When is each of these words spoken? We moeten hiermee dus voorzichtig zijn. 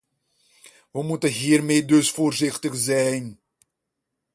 We 0.91 1.03
moeten 1.03 1.29
hiermee 1.29 1.85
dus 1.85 2.11
voorzichtig 2.11 2.75
zijn. 2.75 3.39